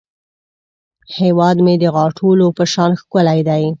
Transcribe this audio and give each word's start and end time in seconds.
هیواد 1.17 1.57
مې 1.65 1.75
د 1.79 1.85
غاټولو 1.97 2.45
په 2.57 2.63
شان 2.73 2.91
ښکلی 3.01 3.39
دی 3.49 3.63